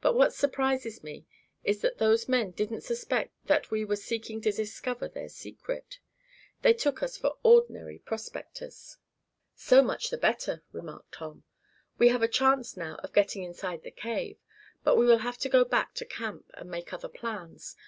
But 0.00 0.14
what 0.14 0.32
surprises 0.32 1.02
me 1.02 1.26
is 1.64 1.80
that 1.80 1.98
those 1.98 2.28
men 2.28 2.52
didn't 2.52 2.82
suspect 2.82 3.34
that 3.46 3.68
we 3.68 3.84
were 3.84 3.96
seeking 3.96 4.40
to 4.42 4.52
discover 4.52 5.08
their 5.08 5.28
secret. 5.28 5.98
They 6.62 6.72
took 6.72 7.02
us 7.02 7.18
for 7.18 7.36
ordinary 7.42 7.98
prospectors." 7.98 8.98
"So 9.56 9.82
much 9.82 10.10
the 10.10 10.18
better," 10.18 10.62
remarked 10.70 11.14
Tom. 11.14 11.42
"We 11.98 12.10
have 12.10 12.22
a 12.22 12.28
chance 12.28 12.76
now 12.76 12.98
of 13.02 13.12
getting 13.12 13.42
inside 13.42 13.82
that 13.82 13.96
cave. 13.96 14.38
But 14.84 14.94
we 14.98 15.04
will 15.04 15.18
have 15.18 15.38
to 15.38 15.48
go 15.48 15.64
back 15.64 15.94
to 15.94 16.04
camp, 16.06 16.48
and 16.54 16.70
make 16.70 16.92
other 16.92 17.08
plans. 17.08 17.74